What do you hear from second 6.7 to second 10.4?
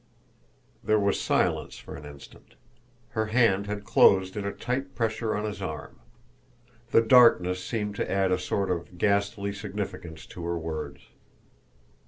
The darkness seemed to add a sort of ghastly significance